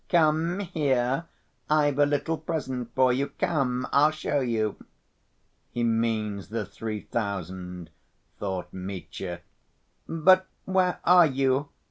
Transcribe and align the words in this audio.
"Come 0.09 0.61
here, 0.61 1.27
I've 1.69 1.99
a 1.99 2.07
little 2.07 2.39
present 2.39 2.89
for 2.95 3.13
you. 3.13 3.27
Come, 3.37 3.85
I'll 3.91 4.09
show 4.09 4.39
you...." 4.39 4.77
"He 5.69 5.83
means 5.83 6.49
the 6.49 6.65
three 6.65 7.01
thousand," 7.01 7.91
thought 8.39 8.73
Mitya. 8.73 9.41
"But 10.09 10.47
where 10.65 11.01
are 11.03 11.27
you? 11.27 11.69